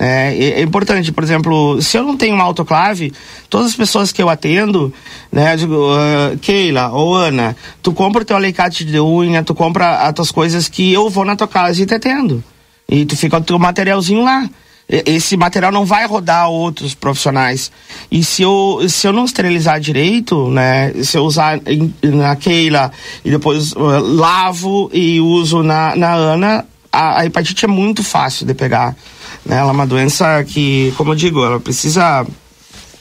É, 0.00 0.60
é- 0.60 0.62
importante, 0.62 1.10
por 1.10 1.24
exemplo, 1.24 1.82
se 1.82 1.96
eu 1.96 2.04
não 2.04 2.16
tenho 2.16 2.34
uma 2.34 2.44
autoclave, 2.44 3.12
todas 3.50 3.68
as 3.68 3.76
pessoas 3.76 4.12
que 4.12 4.22
eu 4.22 4.28
atendo, 4.28 4.94
né, 5.32 5.54
eu 5.54 5.56
digo, 5.56 5.92
ah, 5.92 6.36
Keila 6.40 6.90
ou 6.92 7.16
Ana, 7.16 7.56
tu 7.82 7.92
compra 7.92 8.22
o 8.22 8.24
teu 8.24 8.36
alicate 8.36 8.84
de 8.84 9.00
unha, 9.00 9.42
tu 9.42 9.54
compra 9.54 10.02
as 10.02 10.12
tuas 10.12 10.30
coisas 10.30 10.68
que 10.68 10.92
eu 10.92 11.10
vou 11.10 11.24
na 11.24 11.34
tua 11.34 11.48
casa 11.48 11.82
e 11.82 11.86
te 11.86 11.94
atendo. 11.94 12.44
E 12.90 13.04
tu 13.04 13.16
fica 13.16 13.36
o 13.36 13.42
teu 13.42 13.58
materialzinho 13.58 14.24
lá. 14.24 14.48
Esse 14.88 15.36
material 15.36 15.70
não 15.70 15.84
vai 15.84 16.06
rodar 16.06 16.48
outros 16.48 16.94
profissionais. 16.94 17.70
E 18.10 18.24
se 18.24 18.40
eu, 18.40 18.80
se 18.88 19.06
eu 19.06 19.12
não 19.12 19.26
esterilizar 19.26 19.78
direito, 19.78 20.48
né, 20.48 20.94
se 21.02 21.18
eu 21.18 21.24
usar 21.24 21.60
na 22.02 22.34
Keila 22.36 22.90
e 23.22 23.30
depois 23.30 23.74
ah, 23.76 24.00
lavo 24.00 24.88
e 24.90 25.20
uso 25.20 25.62
na, 25.62 25.94
na 25.94 26.14
Ana, 26.14 26.64
a, 26.90 27.20
a 27.20 27.26
hepatite 27.26 27.66
é 27.66 27.68
muito 27.68 28.02
fácil 28.02 28.46
de 28.46 28.54
pegar. 28.54 28.96
Né? 29.44 29.56
Ela 29.56 29.68
é 29.68 29.72
uma 29.72 29.86
doença 29.86 30.42
que, 30.44 30.94
como 30.96 31.12
eu 31.12 31.16
digo, 31.16 31.44
ela 31.44 31.60
precisa 31.60 32.26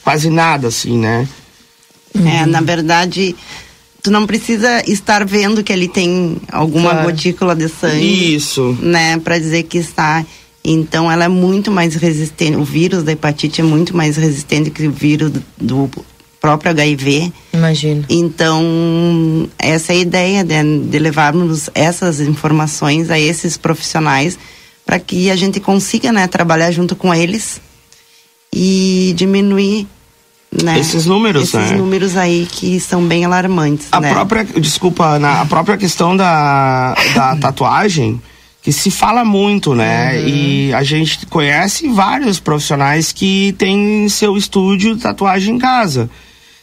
quase 0.04 0.30
nada, 0.30 0.68
assim, 0.68 0.98
né? 0.98 1.26
É, 2.26 2.46
na 2.46 2.62
verdade, 2.62 3.36
tu 4.08 4.12
não 4.12 4.26
precisa 4.26 4.82
estar 4.90 5.26
vendo 5.26 5.62
que 5.62 5.74
ele 5.74 5.90
tem 5.90 6.38
alguma 6.50 6.92
Claro. 6.92 7.12
gotícula 7.12 7.54
de 7.54 7.68
sangue, 7.68 8.36
Isso. 8.36 8.78
né, 8.82 9.18
para 9.20 9.38
dizer 9.38 9.64
que 9.64 9.78
está. 9.78 10.26
Então, 10.64 11.12
ela 11.12 11.26
é 11.26 11.28
muito 11.28 11.70
mais 11.72 11.94
resistente. 11.96 12.56
O 12.56 12.64
vírus 12.64 13.04
da 13.04 13.12
hepatite 13.12 13.60
é 13.60 13.64
muito 13.66 13.96
mais 13.96 14.16
resistente 14.16 14.70
que 14.72 14.88
o 14.88 14.92
vírus 14.92 15.30
do, 15.32 15.44
do 15.60 15.90
próprio 16.40 16.72
HIV. 16.72 17.34
Imagina. 17.54 18.06
Então, 18.10 19.50
essa 19.60 19.92
é 19.92 19.98
a 19.98 20.00
ideia 20.00 20.44
de, 20.44 20.80
de 20.90 21.00
levarmos 21.00 21.70
essas 21.76 22.22
informações 22.22 23.12
a 23.12 23.20
esses 23.20 23.58
profissionais 23.58 24.40
para 24.86 25.00
que 25.00 25.30
a 25.30 25.36
gente 25.36 25.60
consiga 25.60 26.14
né, 26.14 26.28
trabalhar 26.28 26.72
junto 26.72 26.96
com 26.96 27.14
eles 27.14 27.60
e 28.54 29.14
diminuir 29.18 29.86
né? 30.64 30.80
Esses 30.80 31.06
números, 31.06 31.54
Esses 31.54 31.72
né? 31.72 31.78
números 31.78 32.16
aí 32.16 32.48
que 32.50 32.80
são 32.80 33.04
bem 33.06 33.26
alarmantes, 33.26 33.88
A 33.92 34.00
né? 34.00 34.12
própria, 34.12 34.44
desculpa, 34.44 35.06
Ana, 35.06 35.42
a 35.42 35.46
própria 35.46 35.78
questão 35.78 36.16
da, 36.16 36.96
da 37.14 37.36
tatuagem, 37.42 38.22
que 38.62 38.72
se 38.72 38.90
fala 38.90 39.24
muito, 39.24 39.76
né? 39.76 40.22
E 40.22 40.74
a 40.74 40.84
gente 40.84 41.26
conhece 41.28 41.88
vários 41.90 42.40
profissionais 42.40 43.12
que 43.12 43.56
têm 43.58 44.10
seu 44.10 44.36
estúdio 44.36 44.96
de 44.96 45.02
tatuagem 45.02 45.56
em 45.56 45.58
casa. 45.58 46.10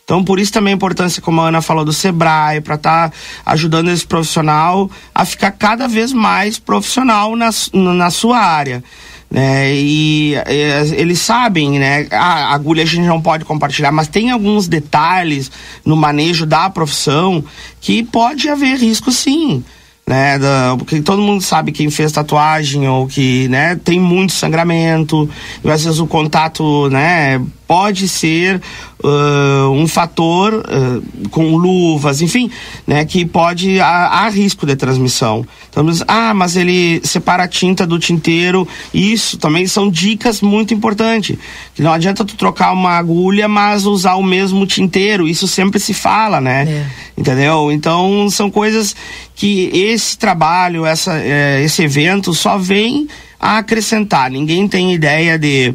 Então, 0.05 0.23
por 0.23 0.39
isso 0.39 0.53
também 0.53 0.75
a 0.75 0.77
importância, 0.77 1.23
como 1.23 1.41
a 1.41 1.49
Ana 1.49 1.63
falou, 1.63 1.83
do 1.83 1.93
Sebrae, 1.93 2.61
para 2.61 2.75
estar 2.75 3.13
ajudando 3.47 3.89
esse 3.89 4.07
profissional 4.07 4.91
a 5.15 5.25
ficar 5.25 5.51
cada 5.53 5.89
vez 5.89 6.13
mais 6.13 6.59
profissional 6.59 7.35
na, 7.35 7.49
na 7.73 8.11
sua 8.11 8.39
área. 8.39 8.85
Né? 9.31 9.75
E 9.75 10.35
eh, 10.35 10.87
eles 10.93 11.21
sabem, 11.21 11.79
né? 11.79 12.07
A 12.11 12.55
agulha 12.55 12.83
a 12.83 12.87
gente 12.87 13.07
não 13.07 13.21
pode 13.21 13.45
compartilhar, 13.45 13.91
mas 13.91 14.07
tem 14.07 14.31
alguns 14.31 14.69
detalhes 14.69 15.51
no 15.85 15.97
manejo 15.97 16.47
da 16.47 16.71
profissão 16.71 17.45
que 17.81 18.03
pode 18.03 18.49
haver 18.49 18.77
risco 18.77 19.11
sim 19.11 19.65
né, 20.07 20.39
da, 20.39 20.75
porque 20.77 21.01
todo 21.01 21.23
mundo 21.23 21.43
sabe 21.43 21.73
quem 21.73 21.91
fez 21.91 22.13
tatuagem 22.13 22.87
ou 22.87 23.07
que, 23.07 23.49
né, 23.49 23.77
tem 23.77 23.99
muito 23.99 24.33
sangramento, 24.33 25.29
e 25.63 25.71
às 25.71 25.85
vezes 25.85 25.99
o 25.99 26.07
contato, 26.07 26.89
né, 26.91 27.41
pode 27.67 28.09
ser 28.09 28.61
uh, 29.03 29.71
um 29.71 29.87
fator 29.87 30.55
uh, 30.55 31.29
com 31.31 31.57
luvas, 31.57 32.21
enfim, 32.21 32.51
né, 32.87 33.05
que 33.05 33.25
pode 33.25 33.81
há, 33.81 34.07
há 34.07 34.29
risco 34.29 34.67
de 34.67 34.77
transmissão. 34.77 35.47
Então, 35.71 35.85
ah, 36.07 36.33
mas 36.35 36.57
ele 36.57 37.01
separa 37.03 37.45
a 37.45 37.49
tinta 37.49 37.87
do 37.87 37.99
tinteiro, 37.99 38.69
isso 38.93 39.37
também 39.39 39.67
são 39.67 39.91
dicas 39.91 40.41
muito 40.41 40.73
importantes. 40.73 41.37
Que 41.75 41.83
não 41.83 41.93
adianta 41.93 42.25
tu 42.25 42.37
trocar 42.37 42.73
uma 42.73 42.93
agulha, 42.93 43.49
mas 43.49 43.85
usar 43.85 44.15
o 44.15 44.23
mesmo 44.23 44.67
tinteiro, 44.67 45.27
isso 45.27 45.49
sempre 45.49 45.81
se 45.81 45.93
fala, 45.93 46.41
né? 46.41 46.65
É. 46.69 46.87
Entendeu? 47.17 47.73
Então 47.73 48.29
são 48.31 48.51
coisas 48.51 48.95
que 49.35 49.71
esse 49.73 50.17
trabalho, 50.17 50.87
essa, 50.87 51.19
eh, 51.19 51.63
esse 51.65 51.83
evento 51.83 52.33
só 52.33 52.57
vem 52.57 53.09
a 53.41 53.59
acrescentar. 53.59 54.31
Ninguém 54.31 54.69
tem 54.69 54.95
ideia 54.95 55.39
de 55.39 55.75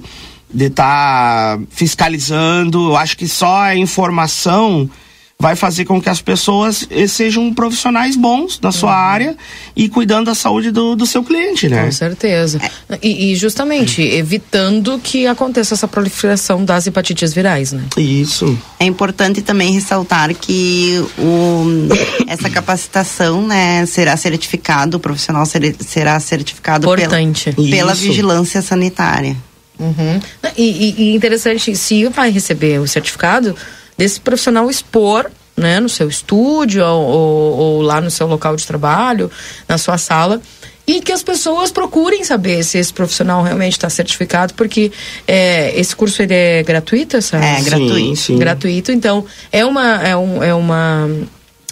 de 0.54 0.66
estar 0.66 1.60
fiscalizando. 1.70 2.90
Eu 2.90 2.98
acho 2.98 3.18
que 3.18 3.28
só 3.28 3.62
a 3.62 3.76
informação 3.76 4.90
vai 5.42 5.56
fazer 5.56 5.86
com 5.86 6.02
que 6.02 6.10
as 6.10 6.22
pessoas 6.22 6.86
eh, 6.92 7.08
sejam 7.08 7.54
profissionais 7.54 8.18
bons 8.18 8.60
na 8.62 8.74
sua 8.74 8.94
área 8.94 9.38
e 9.74 9.88
cuidando 9.88 10.26
da 10.26 10.36
saúde 10.36 10.70
do, 10.70 10.98
do 10.98 11.06
seu 11.06 11.24
cliente, 11.24 11.70
né? 11.70 11.86
Com 11.86 11.92
certeza. 11.94 12.60
E, 13.02 13.32
e 13.32 13.36
justamente 13.38 14.02
evitando 14.02 15.00
que 15.02 15.26
aconteça 15.28 15.76
essa 15.76 15.88
proliferação 15.88 16.66
das 16.66 16.88
hepatites 16.88 17.34
virais, 17.34 17.72
né? 17.72 17.86
Isso. 17.96 18.58
É 18.78 18.84
importante 18.86 19.42
também 19.42 19.72
ressaltar 19.72 20.36
que 20.36 21.02
o, 21.18 21.88
essa 22.28 22.50
capacitação, 22.50 23.48
né, 23.48 23.86
será 23.86 24.18
certificado, 24.18 24.98
o 24.98 25.00
profissional 25.00 25.46
ser- 25.46 25.74
será 25.80 26.20
certificado 26.20 26.82
pela, 26.86 27.00
Importante. 27.00 27.54
pela 27.54 27.94
Isso. 27.94 28.02
vigilância 28.02 28.62
sanitária. 28.62 29.38
Uhum. 29.80 30.20
E, 30.58 30.64
e- 30.64 30.96
e 31.12 31.16
interessante, 31.16 31.76
se 31.76 32.06
vai 32.08 32.30
receber 32.32 32.80
o 32.80 32.88
certificado, 32.88 33.56
desse 33.98 34.20
profissional 34.20 34.70
expor, 34.70 35.30
né, 35.56 35.80
no 35.80 35.90
seu 35.90 36.08
estúdio 36.08 36.86
ou, 36.86 37.02
ou- 37.06 37.58
ou 37.58 37.82
lá 37.82 38.00
no 38.02 38.10
seu 38.12 38.28
local 38.28 38.56
de 38.56 38.66
trabalho, 38.66 39.30
na 39.68 39.78
sua 39.78 39.98
sala, 39.98 40.42
e 40.88 41.02
que 41.02 41.12
as 41.12 41.22
pessoas 41.22 41.72
procurem 41.72 42.24
saber 42.24 42.64
se 42.64 42.78
esse 42.78 42.92
profissional 42.92 43.44
realmente 43.44 43.74
está 43.74 43.90
certificado, 43.90 44.54
porque 44.56 44.92
é, 45.28 45.78
esse 45.80 45.96
curso 45.96 46.22
ele 46.24 46.34
é 46.34 46.64
gratuito, 46.64 47.16
essa? 47.18 47.38
É, 47.38 47.58
Sim, 47.58 47.64
gratuito. 47.66 48.16
sim. 48.16 48.38
gratuito. 48.38 48.92
Então, 48.92 49.24
é 49.52 49.64
uma, 49.66 50.02
é, 50.02 50.16
um, 50.18 50.42
é 50.44 50.54
uma, 50.54 51.08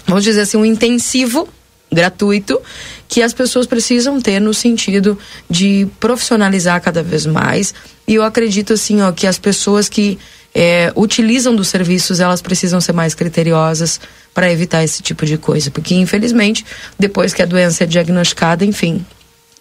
vamos 0.06 0.24
dizer 0.24 0.42
assim, 0.42 0.58
um 0.58 0.66
intensivo 0.66 1.48
gratuito 1.92 2.60
que 3.08 3.22
as 3.22 3.34
pessoas 3.34 3.66
precisam 3.66 4.20
ter 4.20 4.40
no 4.40 4.54
sentido 4.54 5.18
de 5.50 5.88
profissionalizar 6.00 6.82
cada 6.82 7.02
vez 7.02 7.26
mais. 7.26 7.74
E 8.08 8.16
eu 8.16 8.24
acredito, 8.24 8.74
assim, 8.74 9.02
ó, 9.02 9.12
que 9.12 9.26
as 9.28 9.38
pessoas 9.38 9.88
que 9.88 10.18
é, 10.54 10.92
utilizam 10.96 11.56
dos 11.56 11.68
serviços, 11.68 12.20
elas 12.20 12.42
precisam 12.42 12.82
ser 12.82 12.94
mais 12.94 13.14
criteriosas 13.14 14.00
para 14.34 14.52
evitar 14.52 14.84
esse 14.84 15.02
tipo 15.04 15.26
de 15.26 15.38
coisa. 15.38 15.70
Porque, 15.72 15.96
infelizmente, 15.96 16.66
depois 16.98 17.34
que 17.34 17.42
a 17.42 17.46
doença 17.46 17.84
é 17.84 17.88
diagnosticada, 17.88 18.66
enfim, 18.66 19.06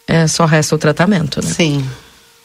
é, 0.07 0.27
só 0.27 0.45
resta 0.47 0.75
o 0.75 0.79
tratamento, 0.79 1.45
né? 1.45 1.53
Sim. 1.53 1.85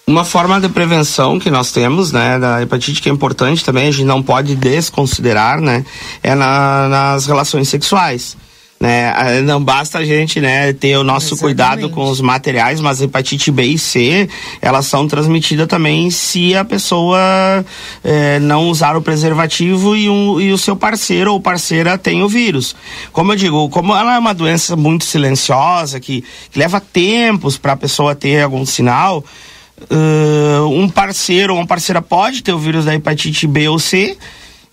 Uma 0.08 0.26
forma 0.26 0.60
de 0.60 0.68
prevenção 0.68 1.40
que 1.40 1.50
nós 1.50 1.72
temos, 1.72 2.12
né, 2.12 2.38
da 2.40 2.62
hepatite 2.62 3.02
que 3.02 3.08
é 3.08 3.12
importante 3.12 3.64
também, 3.64 3.88
a 3.88 3.92
gente 3.92 4.04
não 4.06 4.22
pode 4.22 4.56
desconsiderar, 4.56 5.62
né, 5.62 5.86
é 6.22 6.36
na- 6.36 6.90
nas 6.90 7.26
relações 7.28 7.70
sexuais. 7.70 8.36
Né, 8.82 9.14
Ah, 9.16 9.42
não 9.44 9.64
basta 9.64 10.00
a 10.00 10.04
gente 10.04 10.42
né, 10.42 10.74
ter 10.74 10.98
o 10.98 11.04
nosso 11.04 11.36
Exatamente. 11.36 11.42
cuidado 11.44 11.90
com 11.92 12.10
os 12.10 12.20
materiais, 12.20 12.82
mas 12.82 13.00
hepatite 13.00 13.52
B 13.52 13.64
e 13.64 13.78
C 13.78 14.28
elas 14.60 14.88
são 14.88 15.08
transmitidas 15.08 15.68
também 15.68 16.10
se 16.10 16.56
a 16.56 16.66
pessoa 16.66 17.20
eh, 18.04 18.40
não 18.40 18.68
usar 18.70 18.98
o 18.98 19.02
preservativo 19.04 19.96
e, 19.96 20.10
um- 20.10 20.42
e 20.42 20.52
o 20.52 20.58
seu 20.58 20.76
parceiro 20.76 21.32
ou 21.32 21.40
parceira 21.40 21.96
tem 21.96 22.24
o 22.24 22.28
vírus. 22.28 22.76
Como 23.12 23.32
eu 23.32 23.36
digo, 23.36 23.70
como 23.70 23.96
ela 23.96 24.16
é 24.16 24.18
uma 24.20 24.34
doença 24.34 24.76
muito 24.76 25.06
silenciosa, 25.06 26.00
que, 26.00 26.24
que 26.52 26.58
leva 26.58 26.82
tempos 26.82 27.60
para 27.60 27.74
a 27.74 27.78
pessoa 27.78 28.16
ter 28.16 28.42
algum 28.42 28.66
sinal, 28.66 29.24
uh, 29.92 30.66
um 30.70 30.90
parceiro 30.90 31.54
ou 31.54 31.60
uma 31.60 31.68
parceira 31.68 32.02
pode 32.02 32.42
ter 32.42 32.52
o 32.52 32.58
vírus 32.58 32.86
da 32.86 32.96
hepatite 32.96 33.46
B 33.46 33.68
ou 33.68 33.78
C 33.78 34.18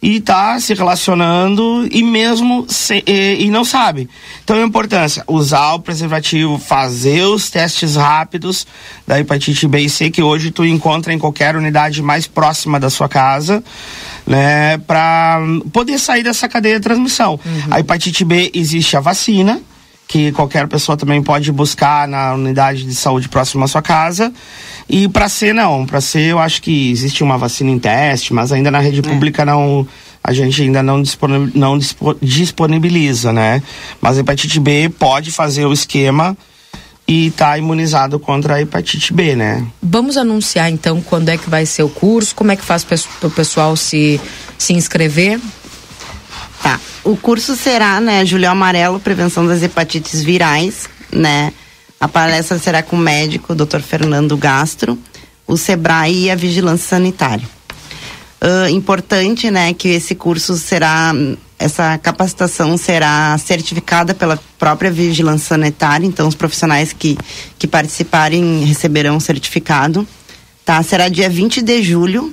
e 0.01 0.21
tá 0.21 0.61
se 0.61 0.75
relacionando 0.75 1.89
e 1.91 2.05
mesmo 2.05 2.65
se- 2.69 3.03
e, 3.05 3.45
e 3.47 3.51
não 3.51 3.65
sabe. 3.65 4.09
Então 4.45 4.57
a 4.57 4.63
importância, 4.63 5.25
usar 5.27 5.75
o 5.75 5.81
preservativo, 5.81 6.57
fazer 6.57 7.23
os 7.25 7.51
testes 7.51 7.97
rápidos 7.97 8.65
da 9.07 9.19
hepatite 9.19 9.67
B 9.67 9.81
e 9.81 9.91
C 9.91 10.09
que 10.11 10.23
hoje 10.23 10.53
tu 10.53 10.65
encontra 10.65 11.13
em 11.13 11.19
qualquer 11.19 11.57
unidade 11.57 12.01
mais 12.01 12.29
próxima 12.29 12.79
da 12.79 12.91
sua 12.91 13.09
casa, 13.09 13.63
né, 14.27 14.79
para 14.79 15.41
poder 15.73 15.99
sair 15.99 16.23
dessa 16.23 16.49
cadeia 16.49 16.77
de 16.77 16.83
transmissão. 16.85 17.41
A 17.71 17.81
hepatite 17.81 18.25
B 18.25 18.51
existe 18.55 18.97
a 18.97 19.01
vacina, 19.01 19.61
que 20.09 20.33
qualquer 20.33 20.67
pessoa 20.67 20.97
também 20.97 21.23
pode 21.23 21.53
buscar 21.53 22.09
na 22.09 22.33
unidade 22.33 22.83
de 22.85 22.95
saúde 22.95 23.29
próxima 23.29 23.67
à 23.67 23.69
sua 23.69 23.83
casa. 23.83 24.33
E 24.89 25.07
para 25.07 25.29
C 25.29 25.53
não, 25.53 25.85
para 25.85 26.01
C 26.01 26.33
eu 26.33 26.39
acho 26.39 26.63
que 26.63 26.91
existe 26.91 27.23
uma 27.23 27.37
vacina 27.37 27.71
em 27.71 27.79
teste, 27.79 28.33
mas 28.33 28.51
ainda 28.51 28.71
na 28.71 28.79
rede 28.81 29.03
pública 29.03 29.45
não 29.45 29.87
a 30.25 30.33
gente 30.33 30.63
ainda 30.63 30.83
não, 30.83 31.03
não 31.55 31.79
dispo- 31.79 32.17
disponibiliza, 32.21 33.33
né? 33.33 33.63
Mas 34.01 34.17
a 34.17 34.21
hepatite 34.21 34.59
B 34.59 34.89
pode 34.99 35.31
fazer 35.31 35.67
o 35.67 35.73
esquema 35.73 36.37
e 37.07 37.31
tá 37.31 37.57
imunizado 37.57 38.19
contra 38.19 38.55
a 38.57 38.61
hepatite 38.63 39.13
B, 39.13 39.37
né? 39.37 39.65
Vamos 39.83 40.17
anunciar 40.17 40.71
então 40.71 41.01
quando 41.01 41.29
é 41.29 41.37
que 41.39 41.49
vai 41.49 41.65
ser 41.65 41.83
o 41.83 41.89
curso, 41.89 42.35
como 42.35 42.51
é 42.51 42.57
que 42.57 42.65
faz 42.65 42.83
para 42.83 42.97
o 43.29 43.31
pessoal 43.31 43.77
se, 43.77 44.21
se 44.59 44.73
inscrever? 44.73 45.39
Tá. 46.63 46.81
O 47.05 47.17
curso 47.17 47.57
será, 47.57 48.01
né, 48.01 48.25
Julho 48.27 48.51
Amarelo, 48.51 49.01
Prevenção 49.01 49.47
das 49.47 49.63
Hepatites 49.63 50.23
Virais, 50.23 50.89
né? 51.13 51.53
A 52.01 52.07
palestra 52.07 52.59
será 52.59 52.83
com 52.83 52.97
o 52.97 52.99
médico, 52.99 53.55
Dr. 53.55 53.81
Fernando 53.81 54.37
Gastro, 54.37 54.99
o 55.47 55.57
Sebrae 55.57 56.25
e 56.25 56.31
a 56.31 56.37
Vigilância 56.37 56.89
Sanitária. 56.89 57.49
Ah, 58.41 58.71
importante, 58.71 59.51
né, 59.51 59.75
que 59.75 59.89
esse 59.89 60.15
curso 60.15 60.57
será, 60.57 61.13
essa 61.59 61.99
capacitação 61.99 62.77
será 62.77 63.37
certificada 63.39 64.15
pela 64.15 64.39
própria 64.59 64.91
Vigilância 64.91 65.49
Sanitária, 65.49 66.07
então 66.07 66.29
os 66.29 66.37
profissionais 66.37 66.93
que, 66.93 67.19
que 67.59 67.67
participarem 67.67 68.65
receberão 68.65 69.17
um 69.17 69.21
certificado, 69.21 70.07
tá? 70.65 70.81
Será 70.85 71.09
dia 71.09 71.29
20 71.29 71.63
de 71.63 71.83
julho, 71.83 72.33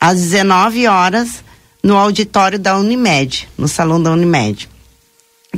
às 0.00 0.18
19 0.18 0.86
horas, 0.86 1.44
no 1.82 1.96
auditório 1.96 2.58
da 2.58 2.76
Unimed, 2.76 3.48
no 3.56 3.68
salão 3.68 4.02
da 4.02 4.12
Unimed. 4.12 4.68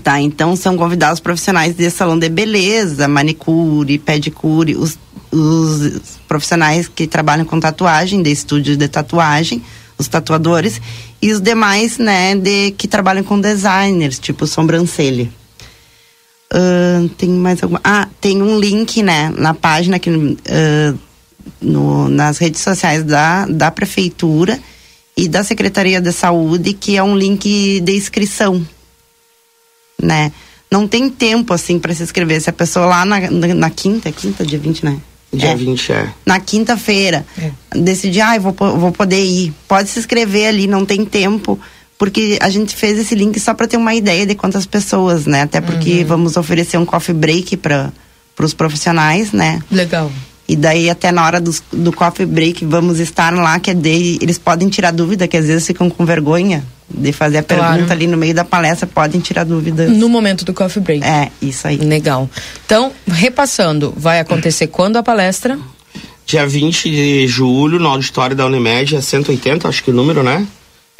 Tá, 0.02 0.20
então 0.20 0.54
são 0.54 0.76
convidados 0.76 1.18
profissionais 1.18 1.74
de 1.74 1.90
salão 1.90 2.16
de 2.18 2.28
beleza, 2.28 3.08
manicure, 3.08 3.98
pedicure, 3.98 4.76
os, 4.76 4.96
os 5.32 6.00
profissionais 6.28 6.86
que 6.86 7.08
trabalham 7.08 7.44
com 7.44 7.58
tatuagem, 7.58 8.22
de 8.22 8.30
estúdio 8.30 8.76
de 8.76 8.86
tatuagem, 8.86 9.62
os 9.98 10.06
tatuadores, 10.06 10.80
e 11.20 11.32
os 11.32 11.40
demais, 11.40 11.98
né, 11.98 12.36
de, 12.36 12.70
que 12.70 12.86
trabalham 12.86 13.24
com 13.24 13.40
designers, 13.40 14.18
tipo 14.18 14.46
sobrancelha. 14.46 15.28
Ahn, 16.52 17.08
tem 17.08 17.28
mais 17.28 17.62
alguma. 17.62 17.80
Ah, 17.84 18.08
tem 18.20 18.42
um 18.42 18.58
link, 18.58 19.02
né, 19.02 19.32
na 19.36 19.54
página 19.54 19.98
que, 19.98 20.10
ah, 20.48 20.94
no, 21.60 22.08
nas 22.08 22.38
redes 22.38 22.60
sociais 22.60 23.02
da, 23.02 23.44
da 23.46 23.70
prefeitura 23.70 24.58
e 25.24 25.28
da 25.28 25.44
Secretaria 25.44 26.00
de 26.00 26.12
Saúde, 26.12 26.72
que 26.72 26.96
é 26.96 27.02
um 27.02 27.16
link 27.16 27.80
de 27.80 27.92
inscrição, 27.96 28.66
né? 30.02 30.32
Não 30.70 30.86
tem 30.86 31.10
tempo, 31.10 31.52
assim, 31.52 31.78
para 31.78 31.92
se 31.94 32.02
inscrever. 32.02 32.40
Se 32.40 32.48
a 32.48 32.52
pessoa 32.52 32.86
lá 32.86 33.04
na, 33.04 33.30
na, 33.30 33.54
na 33.54 33.70
quinta, 33.70 34.10
quinta, 34.12 34.46
dia 34.46 34.58
20, 34.58 34.84
né? 34.84 34.96
Dia 35.32 35.50
É. 35.50 35.54
20 35.56 35.92
é. 35.92 36.08
Na 36.24 36.40
quinta-feira, 36.40 37.26
É. 37.38 37.50
decidi, 37.78 38.20
ah, 38.20 38.36
eu 38.36 38.40
vou, 38.40 38.54
vou 38.54 38.92
poder 38.92 39.22
ir. 39.22 39.52
Pode 39.68 39.90
se 39.90 39.98
inscrever 39.98 40.46
ali, 40.48 40.66
não 40.66 40.86
tem 40.86 41.04
tempo. 41.04 41.58
Porque 41.98 42.38
a 42.40 42.48
gente 42.48 42.74
fez 42.74 42.98
esse 42.98 43.14
link 43.14 43.38
só 43.38 43.52
para 43.52 43.66
ter 43.68 43.76
uma 43.76 43.94
ideia 43.94 44.24
de 44.24 44.34
quantas 44.34 44.64
pessoas, 44.64 45.26
né? 45.26 45.42
Até 45.42 45.60
porque 45.60 46.02
vamos 46.02 46.36
oferecer 46.38 46.78
um 46.78 46.86
coffee 46.86 47.14
break 47.14 47.58
para 47.58 47.92
os 48.40 48.54
profissionais, 48.54 49.32
né? 49.32 49.60
Legal. 49.70 50.10
E 50.50 50.56
daí 50.56 50.90
até 50.90 51.12
na 51.12 51.24
hora 51.24 51.40
dos, 51.40 51.62
do 51.72 51.92
coffee 51.92 52.26
break 52.26 52.64
vamos 52.64 52.98
estar 52.98 53.32
lá, 53.32 53.60
que 53.60 53.70
é 53.70 53.74
de, 53.74 54.18
eles 54.20 54.36
podem 54.36 54.68
tirar 54.68 54.90
dúvida, 54.90 55.28
que 55.28 55.36
às 55.36 55.46
vezes 55.46 55.64
ficam 55.64 55.88
com 55.88 56.04
vergonha 56.04 56.64
de 56.92 57.12
fazer 57.12 57.38
a 57.38 57.42
Claro. 57.44 57.72
pergunta 57.74 57.92
ali 57.92 58.08
no 58.08 58.16
meio 58.16 58.34
da 58.34 58.44
palestra, 58.44 58.84
podem 58.84 59.20
tirar 59.20 59.44
dúvidas. 59.44 59.88
No 59.92 60.08
momento 60.08 60.44
do 60.44 60.52
coffee 60.52 60.82
break. 60.82 61.04
É, 61.04 61.30
isso 61.40 61.68
aí. 61.68 61.76
Legal. 61.76 62.28
Então, 62.66 62.90
repassando, 63.06 63.94
vai 63.96 64.18
acontecer 64.18 64.66
quando 64.66 64.96
a 64.96 65.02
palestra? 65.04 65.56
Dia 66.26 66.44
20 66.46 66.90
de 66.90 67.28
julho, 67.28 67.78
no 67.78 67.88
auditório 67.88 68.34
da 68.34 68.44
Unimed, 68.46 68.96
é 68.96 69.00
180, 69.00 69.68
acho 69.68 69.84
que 69.84 69.90
o 69.90 69.94
número, 69.94 70.22
né? 70.24 70.44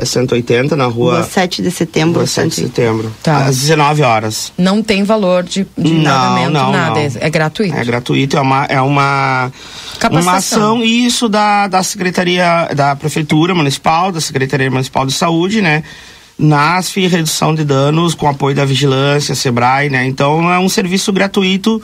É 0.01 0.05
180 0.07 0.75
na 0.77 0.87
rua, 0.87 1.17
Rua 1.17 1.23
7 1.25 1.61
de 1.61 1.71
setembro, 1.71 2.21
rua 2.21 2.27
7 2.27 2.49
de 2.49 2.55
100. 2.55 2.65
setembro. 2.67 3.13
Tá. 3.23 3.45
Às 3.45 3.59
19 3.59 4.03
horas. 4.03 4.51
Não 4.57 4.83
tem 4.83 5.05
valor 5.05 5.43
de, 5.43 5.67
de 5.77 5.93
Não, 5.93 6.05
pagamento, 6.11 6.53
não, 6.53 6.73
nada. 6.73 6.95
não. 6.95 7.01
É, 7.01 7.11
é 7.21 7.29
gratuito. 7.31 7.77
É 7.77 7.85
gratuito, 7.85 8.37
é 8.39 8.41
uma, 8.41 8.65
é 8.65 8.81
uma, 8.81 9.53
Capacitação. 9.99 10.23
uma 10.23 10.37
ação, 10.79 10.83
isso 10.83 11.29
da, 11.29 11.67
da 11.69 11.83
Secretaria 11.83 12.71
da 12.75 12.97
Prefeitura 12.97 13.55
Municipal, 13.55 14.11
da 14.11 14.23
Secretaria 14.23 14.71
Municipal 14.71 15.05
de 15.05 15.13
Saúde, 15.13 15.61
né? 15.61 15.83
NASF 16.39 16.97
e 17.01 17.07
redução 17.07 17.55
de 17.55 17.63
danos 17.65 18.15
com 18.15 18.27
apoio 18.27 18.57
da 18.57 18.65
Vigilância, 18.65 19.35
Sebrae, 19.35 19.91
né? 19.91 20.07
Então 20.07 20.51
é 20.51 20.59
um 20.59 20.71
serviço 20.71 21.13
gratuito 21.13 21.83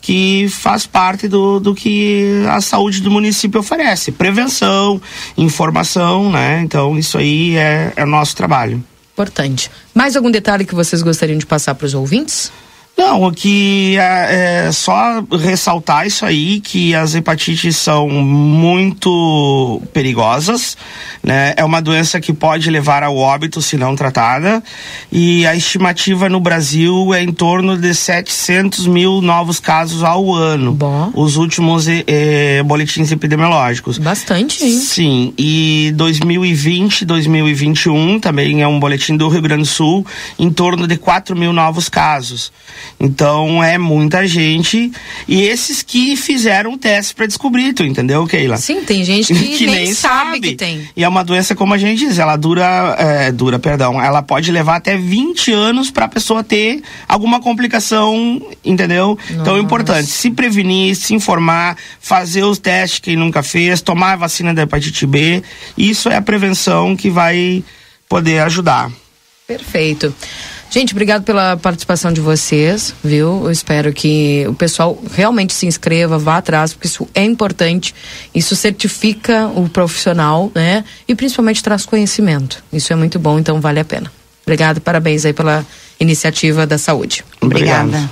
que 0.00 0.48
faz 0.48 0.86
parte 0.86 1.28
do, 1.28 1.60
do 1.60 1.74
que 1.74 2.42
a 2.48 2.60
saúde 2.60 3.00
do 3.00 3.10
município 3.10 3.60
oferece. 3.60 4.10
Prevenção, 4.10 5.00
informação, 5.36 6.30
né? 6.30 6.60
Então 6.62 6.98
isso 6.98 7.18
aí 7.18 7.56
é, 7.56 7.92
é 7.96 8.04
nosso 8.04 8.34
trabalho. 8.34 8.82
Importante. 9.12 9.70
Mais 9.94 10.16
algum 10.16 10.30
detalhe 10.30 10.64
que 10.64 10.74
vocês 10.74 11.02
gostariam 11.02 11.38
de 11.38 11.46
passar 11.46 11.74
para 11.74 11.86
os 11.86 11.94
ouvintes? 11.94 12.50
Não, 13.00 13.24
o 13.24 13.32
que 13.32 13.96
é, 13.96 14.66
é 14.66 14.72
só 14.72 15.24
ressaltar 15.42 16.06
isso 16.06 16.26
aí, 16.26 16.60
que 16.60 16.94
as 16.94 17.14
hepatites 17.14 17.78
são 17.78 18.10
muito 18.10 19.80
perigosas, 19.90 20.76
né? 21.22 21.54
É 21.56 21.64
uma 21.64 21.80
doença 21.80 22.20
que 22.20 22.30
pode 22.30 22.70
levar 22.70 23.02
ao 23.02 23.16
óbito 23.16 23.62
se 23.62 23.78
não 23.78 23.96
tratada 23.96 24.62
e 25.10 25.46
a 25.46 25.56
estimativa 25.56 26.28
no 26.28 26.40
Brasil 26.40 27.14
é 27.14 27.22
em 27.22 27.32
torno 27.32 27.78
de 27.78 27.94
700 27.94 28.86
mil 28.86 29.22
novos 29.22 29.58
casos 29.58 30.04
ao 30.04 30.34
ano. 30.34 30.72
Bom. 30.72 31.10
Os 31.14 31.36
últimos 31.36 31.88
eh, 31.88 32.04
eh, 32.06 32.62
boletins 32.62 33.10
epidemiológicos. 33.10 33.96
Bastante, 33.96 34.62
hein? 34.62 34.78
Sim, 34.78 35.32
e 35.38 35.90
2020, 35.96 37.06
2021 37.06 38.20
também 38.20 38.60
é 38.60 38.68
um 38.68 38.78
boletim 38.78 39.16
do 39.16 39.26
Rio 39.28 39.40
Grande 39.40 39.62
do 39.62 39.68
Sul, 39.68 40.06
em 40.38 40.50
torno 40.50 40.86
de 40.86 40.98
4 40.98 41.34
mil 41.34 41.52
novos 41.52 41.88
casos. 41.88 42.52
Então 42.98 43.62
é 43.62 43.78
muita 43.78 44.26
gente. 44.26 44.90
E 45.28 45.42
esses 45.42 45.82
que 45.82 46.16
fizeram 46.16 46.72
o 46.72 46.78
teste 46.78 47.14
para 47.14 47.26
descobrir, 47.26 47.72
tu 47.72 47.82
entendeu, 47.82 48.26
Keila? 48.26 48.56
Sim, 48.56 48.82
tem 48.84 49.04
gente 49.04 49.32
que, 49.34 49.66
nem, 49.66 49.94
sabe 49.94 50.40
que 50.40 50.54
tem. 50.54 50.88
E 50.96 51.04
é 51.04 51.08
uma 51.08 51.24
doença, 51.24 51.54
como 51.54 51.74
a 51.74 51.78
gente 51.78 51.98
diz, 51.98 52.18
ela 52.18 52.36
dura, 52.36 52.96
é, 52.98 53.32
dura, 53.32 53.58
perdão, 53.58 54.02
ela 54.02 54.22
pode 54.22 54.50
levar 54.50 54.76
até 54.76 54.96
20 54.96 55.52
anos 55.52 55.90
para 55.90 56.06
a 56.06 56.08
pessoa 56.08 56.42
ter 56.42 56.82
alguma 57.08 57.40
complicação, 57.40 58.40
entendeu? 58.64 59.18
Então 59.30 59.56
é 59.56 59.60
importante 59.60 60.08
se 60.08 60.30
prevenir, 60.30 60.94
se 60.96 61.14
informar, 61.14 61.76
fazer 62.00 62.44
os 62.44 62.58
testes 62.58 63.00
quem 63.00 63.16
nunca 63.16 63.42
fez, 63.42 63.80
tomar 63.80 64.12
a 64.12 64.16
vacina 64.16 64.52
da 64.54 64.62
hepatite 64.62 65.06
B. 65.06 65.42
Isso 65.76 66.08
é 66.08 66.16
a 66.16 66.22
prevenção 66.22 66.96
que 66.96 67.10
vai 67.10 67.62
poder 68.08 68.40
ajudar. 68.40 68.90
Perfeito. 69.46 70.14
Gente, 70.70 70.92
obrigado 70.92 71.24
pela 71.24 71.56
participação 71.56 72.12
de 72.12 72.20
vocês, 72.20 72.94
viu? 73.02 73.42
Eu 73.44 73.50
espero 73.50 73.92
que 73.92 74.44
o 74.48 74.54
pessoal 74.54 74.96
realmente 75.12 75.52
se 75.52 75.66
inscreva, 75.66 76.16
vá 76.16 76.36
atrás, 76.36 76.72
porque 76.72 76.86
isso 76.86 77.08
é 77.12 77.24
importante. 77.24 77.92
Isso 78.32 78.54
certifica 78.54 79.48
o 79.48 79.68
profissional, 79.68 80.50
né? 80.54 80.84
E 81.08 81.14
principalmente 81.16 81.60
traz 81.60 81.84
conhecimento. 81.84 82.62
Isso 82.72 82.92
é 82.92 82.96
muito 82.96 83.18
bom, 83.18 83.36
então 83.36 83.60
vale 83.60 83.80
a 83.80 83.84
pena. 83.84 84.12
Obrigado, 84.46 84.80
parabéns 84.80 85.24
aí 85.24 85.32
pela 85.32 85.66
iniciativa 85.98 86.64
da 86.64 86.78
saúde. 86.78 87.24
Obrigado. 87.40 87.88
Obrigada. 87.88 88.08